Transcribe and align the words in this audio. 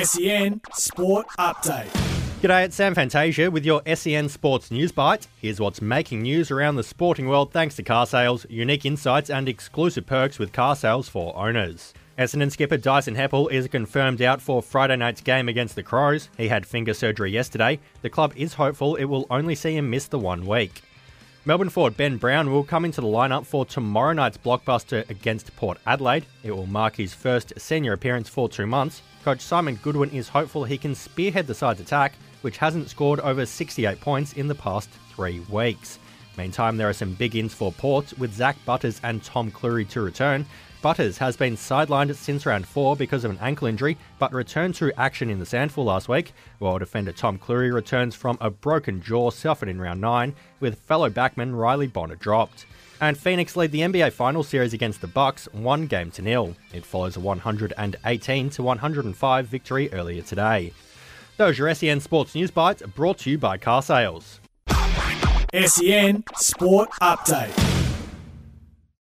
SEN 0.00 0.62
Sport 0.72 1.26
Update. 1.38 1.90
G'day, 2.40 2.64
it's 2.64 2.76
Sam 2.76 2.94
Fantasia 2.94 3.50
with 3.50 3.66
your 3.66 3.82
SEN 3.94 4.30
Sports 4.30 4.70
News 4.70 4.90
Bite. 4.90 5.26
Here's 5.38 5.60
what's 5.60 5.82
making 5.82 6.22
news 6.22 6.50
around 6.50 6.76
the 6.76 6.82
sporting 6.82 7.28
world 7.28 7.52
thanks 7.52 7.76
to 7.76 7.82
Carsales, 7.82 8.46
unique 8.48 8.86
insights, 8.86 9.28
and 9.28 9.50
exclusive 9.50 10.06
perks 10.06 10.38
with 10.38 10.50
Carsales 10.50 11.10
for 11.10 11.36
owners. 11.36 11.92
Essendon 12.18 12.50
skipper 12.50 12.78
Dyson 12.78 13.14
Heppell 13.14 13.52
is 13.52 13.68
confirmed 13.68 14.22
out 14.22 14.40
for 14.40 14.62
Friday 14.62 14.96
night's 14.96 15.20
game 15.20 15.50
against 15.50 15.74
the 15.76 15.82
Crows. 15.82 16.30
He 16.38 16.48
had 16.48 16.64
finger 16.64 16.94
surgery 16.94 17.30
yesterday. 17.30 17.78
The 18.00 18.08
club 18.08 18.32
is 18.34 18.54
hopeful 18.54 18.96
it 18.96 19.04
will 19.04 19.26
only 19.28 19.54
see 19.54 19.76
him 19.76 19.90
miss 19.90 20.06
the 20.06 20.18
one 20.18 20.46
week. 20.46 20.80
Melbourne 21.44 21.70
forward 21.70 21.96
Ben 21.96 22.18
Brown 22.18 22.52
will 22.52 22.62
come 22.62 22.84
into 22.84 23.00
the 23.00 23.08
lineup 23.08 23.44
for 23.44 23.66
tomorrow 23.66 24.12
night's 24.12 24.38
blockbuster 24.38 25.08
against 25.10 25.56
Port 25.56 25.76
Adelaide. 25.88 26.24
It 26.44 26.52
will 26.52 26.66
mark 26.66 26.94
his 26.94 27.14
first 27.14 27.52
senior 27.58 27.94
appearance 27.94 28.28
for 28.28 28.48
two 28.48 28.64
months. 28.64 29.02
Coach 29.24 29.40
Simon 29.40 29.74
Goodwin 29.82 30.10
is 30.10 30.28
hopeful 30.28 30.62
he 30.62 30.78
can 30.78 30.94
spearhead 30.94 31.48
the 31.48 31.54
side's 31.54 31.80
attack, 31.80 32.12
which 32.42 32.58
hasn't 32.58 32.90
scored 32.90 33.18
over 33.18 33.44
68 33.44 34.00
points 34.00 34.34
in 34.34 34.46
the 34.46 34.54
past 34.54 34.88
three 35.16 35.40
weeks. 35.50 35.98
Meantime, 36.36 36.76
there 36.76 36.88
are 36.88 36.94
some 36.94 37.14
big 37.14 37.36
ins 37.36 37.52
for 37.52 37.72
Port, 37.72 38.16
with 38.18 38.34
Zak 38.34 38.56
Butters 38.64 39.00
and 39.02 39.22
Tom 39.22 39.50
Clurey 39.50 39.88
to 39.90 40.00
return. 40.00 40.46
Butters 40.82 41.18
has 41.18 41.36
been 41.36 41.56
sidelined 41.56 42.12
since 42.16 42.44
round 42.44 42.66
four 42.66 42.96
because 42.96 43.24
of 43.24 43.30
an 43.30 43.38
ankle 43.40 43.68
injury, 43.68 43.96
but 44.18 44.32
returned 44.32 44.74
to 44.76 44.92
action 44.98 45.30
in 45.30 45.38
the 45.38 45.44
SANFL 45.44 45.84
last 45.84 46.08
week, 46.08 46.32
while 46.58 46.78
defender 46.78 47.12
Tom 47.12 47.38
Clurey 47.38 47.72
returns 47.72 48.16
from 48.16 48.36
a 48.40 48.50
broken 48.50 49.00
jaw 49.00 49.30
suffered 49.30 49.68
in 49.68 49.80
round 49.80 50.00
nine, 50.00 50.34
with 50.58 50.80
fellow 50.80 51.08
backman 51.08 51.56
Riley 51.56 51.86
Bonner 51.86 52.16
dropped. 52.16 52.66
And 53.00 53.16
Phoenix 53.16 53.54
lead 53.54 53.70
the 53.70 53.80
NBA 53.80 54.12
Finals 54.12 54.48
series 54.48 54.72
against 54.72 55.00
the 55.00 55.06
Bucks, 55.06 55.46
one 55.52 55.86
game 55.86 56.10
to 56.12 56.22
nil. 56.22 56.56
It 56.72 56.84
follows 56.84 57.16
a 57.16 57.20
118 57.20 58.50
to 58.50 58.62
105 58.62 59.46
victory 59.46 59.92
earlier 59.92 60.22
today. 60.22 60.72
Those 61.36 61.60
are 61.60 61.72
SEN 61.74 62.00
Sports 62.00 62.34
News 62.34 62.50
Bites, 62.50 62.82
brought 62.94 63.18
to 63.18 63.30
you 63.30 63.38
by 63.38 63.56
Carsales. 63.56 64.40
SEN 65.54 66.24
Sport 66.34 66.88
Update. 67.02 67.71